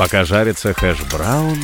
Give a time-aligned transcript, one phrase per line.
[0.00, 1.58] Пока жарится хэш-браун...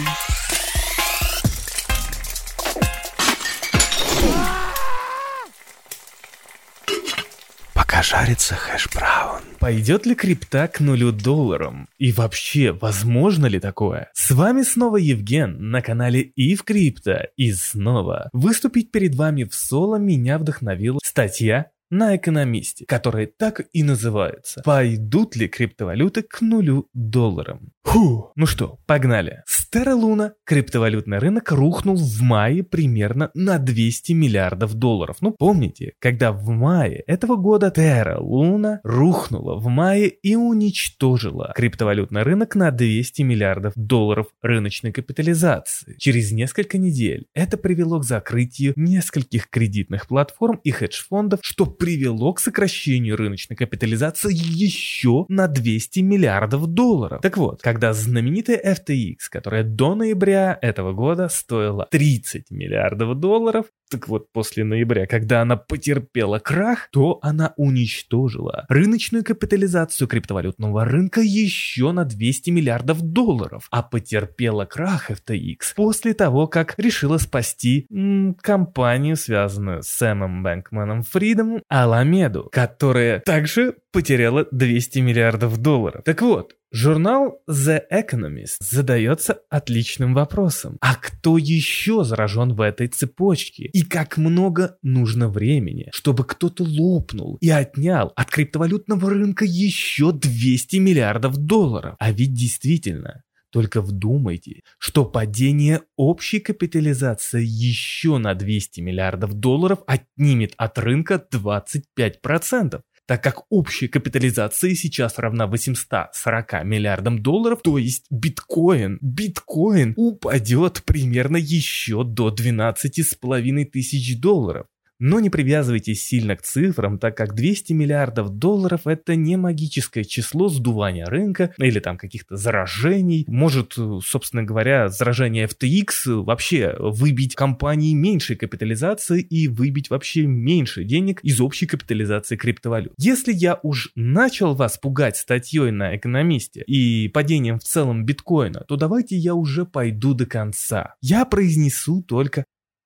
[7.73, 9.41] Пока жарится хэш-браун...
[9.59, 11.89] Пойдет ли крипта к нулю долларам?
[11.96, 14.11] И вообще, возможно ли такое?
[14.12, 17.29] С вами снова Евген на канале Ив Крипто.
[17.39, 23.82] И снова выступить перед вами в соло меня вдохновила статья на экономисте, который так и
[23.82, 24.62] называется.
[24.64, 27.73] Пойдут ли криптовалюты к нулю долларам?
[27.84, 29.42] Фу, ну что, погнали.
[29.47, 35.19] С Luna криптовалютный рынок рухнул в мае примерно на 200 миллиардов долларов.
[35.20, 42.23] Ну помните, когда в мае этого года Terra Luna рухнула в мае и уничтожила криптовалютный
[42.23, 45.97] рынок на 200 миллиардов долларов рыночной капитализации.
[45.98, 52.41] Через несколько недель это привело к закрытию нескольких кредитных платформ и хедж-фондов, что привело к
[52.41, 57.20] сокращению рыночной капитализации еще на 200 миллиардов долларов.
[57.23, 64.09] Так вот, когда знаменитая FTX, которая до ноября этого года стоила 30 миллиардов долларов, так
[64.09, 71.93] вот, после ноября, когда она потерпела крах, то она уничтожила рыночную капитализацию криптовалютного рынка еще
[71.93, 79.17] на 200 миллиардов долларов, а потерпела крах FTX после того, как решила спасти м, компанию,
[79.17, 86.03] связанную с Сэмом Бэнкманом Фридом, Аламеду, которая также потеряла 200 миллиардов долларов.
[86.05, 90.78] Так вот, Журнал The Economist задается отличным вопросом.
[90.81, 93.67] А кто еще заражен в этой цепочке?
[93.67, 100.77] И как много нужно времени, чтобы кто-то лопнул и отнял от криптовалютного рынка еще 200
[100.77, 101.94] миллиардов долларов?
[102.00, 103.22] А ведь действительно,
[103.53, 112.81] только вдумайте, что падение общей капитализации еще на 200 миллиардов долларов отнимет от рынка 25%
[113.07, 121.37] так как общая капитализация сейчас равна 840 миллиардам долларов, то есть биткоин, биткоин упадет примерно
[121.37, 124.66] еще до 12,5 тысяч долларов.
[124.99, 130.49] Но не привязывайтесь сильно к цифрам, так как 200 миллиардов долларов это не магическое число
[130.49, 133.25] сдувания рынка или там каких-то заражений.
[133.29, 141.21] Может, собственно говоря, заражение FTX вообще выбить компании меньшей капитализации и выбить вообще меньше денег
[141.23, 142.95] из общей капитализации криптовалют.
[142.97, 148.77] Если я уж начал вас пугать статьей на экономисте и падением в целом биткоина, то
[148.77, 150.95] давайте я уже пойду до конца.
[151.03, 152.45] Я произнесу только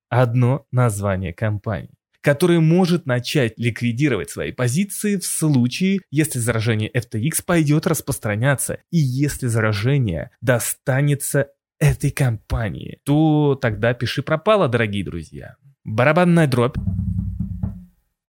[0.09, 7.87] одно название компании который может начать ликвидировать свои позиции в случае, если заражение FTX пойдет
[7.87, 11.47] распространяться и если заражение достанется
[11.79, 15.55] этой компании, то тогда пиши пропало, дорогие друзья.
[15.83, 16.77] Барабанная дробь.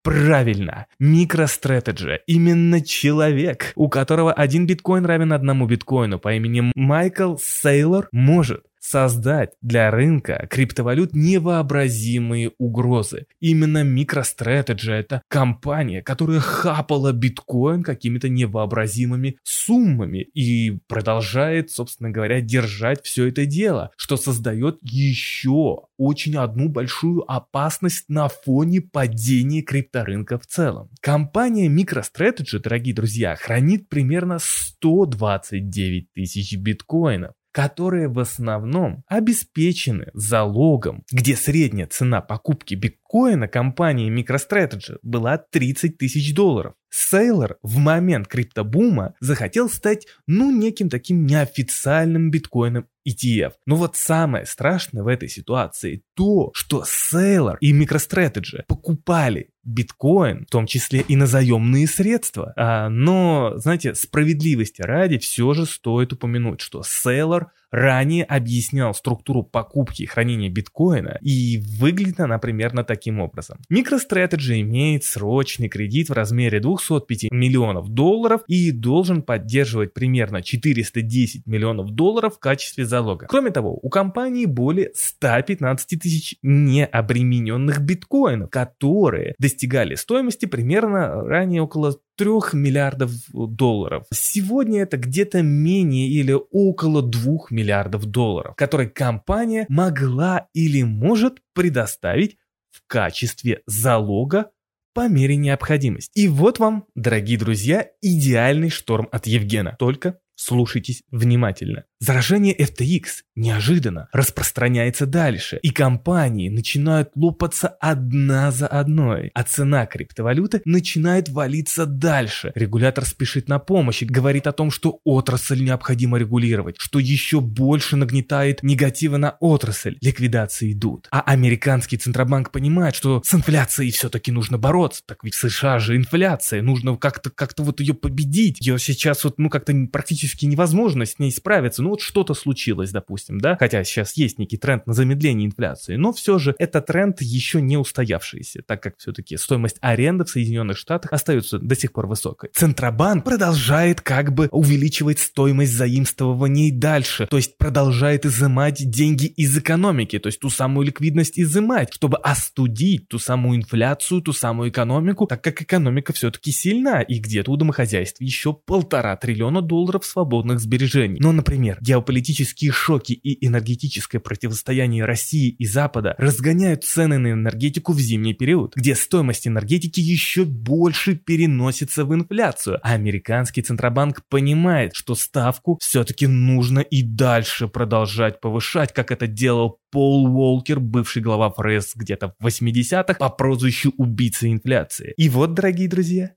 [0.02, 2.20] Правильно, MicroStrategy.
[2.26, 9.52] Именно человек, у которого один биткоин равен одному биткоину по имени Майкл Сейлор, может создать
[9.60, 13.26] для рынка криптовалют невообразимые угрозы.
[13.40, 23.04] Именно MicroStrategy это компания, которая хапала биткоин какими-то невообразимыми суммами и продолжает, собственно говоря, держать
[23.04, 30.46] все это дело, что создает еще очень одну большую опасность на фоне падения крипторынка в
[30.46, 30.88] целом.
[31.00, 41.36] Компания MicroStrategy, дорогие друзья, хранит примерно 129 тысяч биткоинов которые в основном обеспечены залогом, где
[41.36, 46.74] средняя цена покупки биткоина компании MicroStrategy была 30 тысяч долларов.
[46.90, 53.52] Сейлор в момент криптобума захотел стать, ну, неким таким неофициальным биткоином ETF.
[53.66, 60.50] Но вот самое страшное в этой ситуации то, что Сейлор и MicroStrategy покупали биткоин, в
[60.50, 62.52] том числе и на заемные средства.
[62.56, 70.02] А, но, знаете, справедливости ради все же стоит упомянуть, что Сейлор ранее объяснял структуру покупки
[70.02, 73.58] и хранения биткоина, и выглядит она примерно таким образом.
[73.72, 81.90] MicroStrategy имеет срочный кредит в размере 205 миллионов долларов и должен поддерживать примерно 410 миллионов
[81.90, 83.26] долларов в качестве залога.
[83.26, 91.96] Кроме того, у компании более 115 тысяч необремененных биткоинов, которые достигали стоимости примерно ранее около
[92.20, 94.04] 3 миллиардов долларов.
[94.12, 102.36] Сегодня это где-то менее или около 2 миллиардов долларов, которые компания могла или может предоставить
[102.70, 104.50] в качестве залога
[104.92, 106.10] по мере необходимости.
[106.14, 109.76] И вот вам, дорогие друзья, идеальный шторм от Евгена.
[109.78, 111.86] Только слушайтесь внимательно.
[112.02, 113.04] Заражение FTX
[113.36, 121.84] неожиданно распространяется дальше, и компании начинают лопаться одна за одной, а цена криптовалюты начинает валиться
[121.84, 122.52] дальше.
[122.54, 127.96] Регулятор спешит на помощь и говорит о том, что отрасль необходимо регулировать, что еще больше
[127.96, 129.98] нагнетает негатива на отрасль.
[130.00, 131.06] Ликвидации идут.
[131.10, 135.02] А американский Центробанк понимает, что с инфляцией все-таки нужно бороться.
[135.04, 138.58] Так ведь в США же инфляция, нужно как-то как вот ее победить.
[138.66, 141.82] Ее сейчас вот, ну, как-то практически невозможно с ней справиться.
[141.82, 146.12] Ну, вот что-то случилось, допустим, да, хотя сейчас есть некий тренд на замедление инфляции, но
[146.12, 151.12] все же это тренд еще не устоявшийся, так как все-таки стоимость аренды в Соединенных Штатах
[151.12, 152.50] остается до сих пор высокой.
[152.54, 160.18] Центробанк продолжает как бы увеличивать стоимость заимствований дальше, то есть продолжает изымать деньги из экономики,
[160.18, 165.42] то есть ту самую ликвидность изымать, чтобы остудить ту самую инфляцию, ту самую экономику, так
[165.42, 171.18] как экономика все-таки сильна, и где-то у домохозяйств еще полтора триллиона долларов свободных сбережений.
[171.20, 178.00] Но, например, геополитические шоки и энергетическое противостояние России и Запада разгоняют цены на энергетику в
[178.00, 185.14] зимний период, где стоимость энергетики еще больше переносится в инфляцию, а американский Центробанк понимает, что
[185.14, 191.92] ставку все-таки нужно и дальше продолжать повышать, как это делал Пол Уолкер, бывший глава ФРС
[191.96, 195.14] где-то в 80-х, по прозвищу убийца инфляции.
[195.16, 196.34] И вот, дорогие друзья,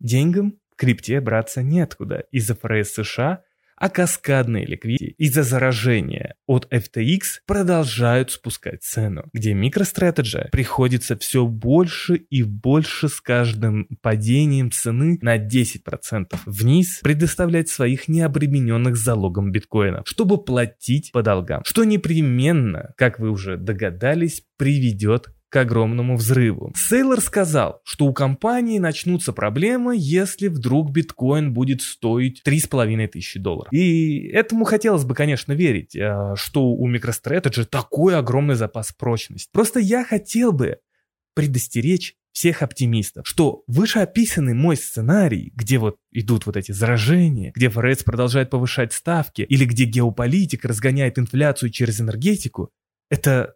[0.00, 2.24] деньгам крипте браться неоткуда.
[2.30, 3.42] Из-за ФРС США
[3.84, 12.14] а каскадные ликвидити из-за заражения от FTX продолжают спускать цену, где MicroStrategy приходится все больше
[12.16, 20.42] и больше с каждым падением цены на 10% вниз предоставлять своих необремененных залогом биткоинов, чтобы
[20.42, 26.72] платить по долгам, что непременно, как вы уже догадались, приведет к огромному взрыву.
[26.74, 33.72] Сейлор сказал, что у компании начнутся проблемы, если вдруг биткоин будет стоить 3,5 тысячи долларов.
[33.72, 39.48] И этому хотелось бы, конечно, верить, э, что у MicroStrategy такой огромный запас прочности.
[39.52, 40.78] Просто я хотел бы
[41.36, 48.02] предостеречь всех оптимистов, что вышеописанный мой сценарий, где вот идут вот эти заражения, где ФРС
[48.02, 52.70] продолжает повышать ставки, или где геополитика разгоняет инфляцию через энергетику,
[53.08, 53.54] это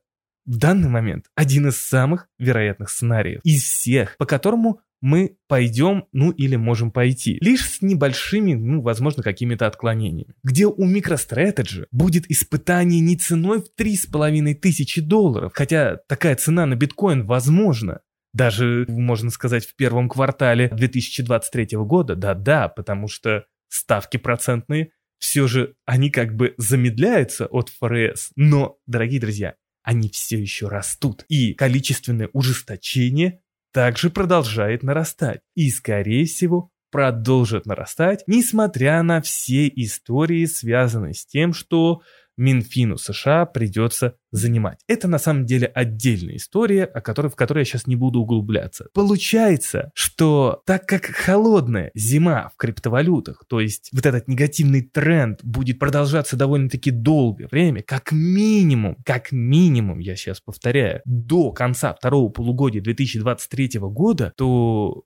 [0.49, 6.31] в данный момент один из самых вероятных сценариев из всех, по которому мы пойдем, ну
[6.31, 10.35] или можем пойти, лишь с небольшими, ну, возможно, какими-то отклонениями.
[10.43, 16.75] Где у MicroStrategy будет испытание не ценой в 3,5 тысячи долларов, хотя такая цена на
[16.75, 18.01] биткоин возможна,
[18.35, 25.75] даже, можно сказать, в первом квартале 2023 года, да-да, потому что ставки процентные, все же
[25.85, 28.31] они как бы замедляются от ФРС.
[28.37, 29.55] Но, дорогие друзья,
[29.89, 31.25] они все еще растут.
[31.31, 33.41] И количественное ужесточение
[33.73, 35.41] также продолжает нарастать.
[35.55, 42.03] И, скорее всего, продолжит нарастать, несмотря на все истории, связанные с тем, что
[42.39, 44.79] Минфину США придется занимать.
[44.87, 48.87] Это на самом деле отдельная история, о которой, в которой я сейчас не буду углубляться.
[48.95, 55.79] Получается, что так как холодная зима в криптовалютах, то есть вот этот негативный тренд будет
[55.79, 62.81] продолжаться довольно-таки долгое время, как минимум, как минимум, я сейчас повторяю, до конца второго полугодия
[62.81, 65.03] 2023 года, то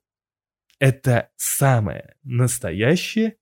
[0.79, 3.37] это самое настоящее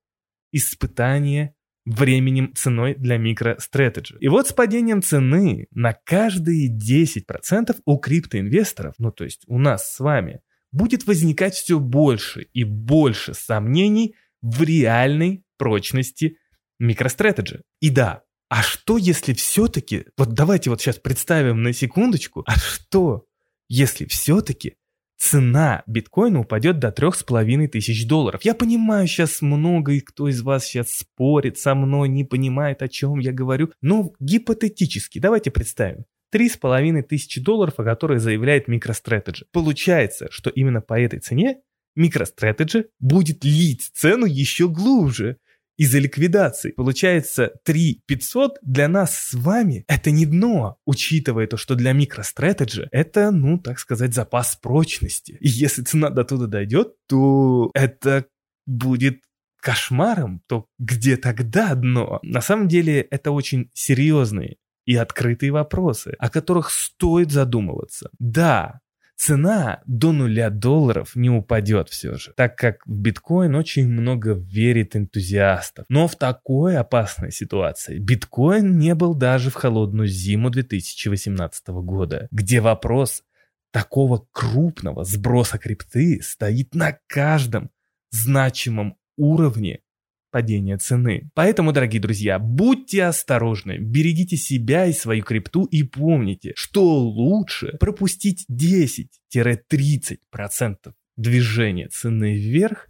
[0.54, 1.56] испытание
[1.92, 4.18] временем ценой для MicroStrategy.
[4.20, 9.94] И вот с падением цены на каждые 10% у криптоинвесторов, ну то есть у нас
[9.94, 10.42] с вами,
[10.72, 16.38] будет возникать все больше и больше сомнений в реальной прочности
[16.82, 17.62] MicroStrategy.
[17.80, 23.26] И да, а что если все-таки, вот давайте вот сейчас представим на секундочку, а что
[23.70, 24.76] если все-таки
[25.22, 28.42] цена биткоина упадет до трех с половиной тысяч долларов.
[28.44, 32.88] Я понимаю, сейчас много и кто из вас сейчас спорит со мной, не понимает, о
[32.88, 36.06] чем я говорю, но гипотетически, давайте представим.
[36.32, 39.44] Три с половиной тысячи долларов, о которых заявляет MicroStrategy.
[39.52, 41.58] Получается, что именно по этой цене
[42.00, 45.38] MicroStrategy будет лить цену еще глубже
[45.82, 46.74] из-за ликвидации.
[46.74, 52.88] Получается, 3 500 для нас с вами это не дно, учитывая то, что для MicroStrategy
[52.92, 55.38] это, ну, так сказать, запас прочности.
[55.40, 58.28] И если цена до туда дойдет, то это
[58.68, 59.24] будет
[59.60, 62.20] кошмаром, то где тогда дно?
[62.22, 68.12] На самом деле это очень серьезные и открытые вопросы, о которых стоит задумываться.
[68.20, 68.82] Да,
[69.22, 74.96] цена до нуля долларов не упадет все же, так как в биткоин очень много верит
[74.96, 75.86] энтузиастов.
[75.90, 82.62] Но в такой опасной ситуации биткоин не был даже в холодную зиму 2018 года, где
[82.62, 83.24] вопрос
[83.72, 87.70] такого крупного сброса крипты стоит на каждом
[88.10, 89.82] значимом уровне
[90.32, 91.30] падения цены.
[91.34, 98.46] Поэтому, дорогие друзья, будьте осторожны, берегите себя и свою крипту и помните, что лучше пропустить
[98.50, 102.88] 10-30% движения цены вверх,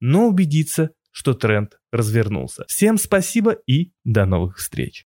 [0.00, 2.64] но убедиться, что тренд развернулся.
[2.68, 5.06] Всем спасибо и до новых встреч.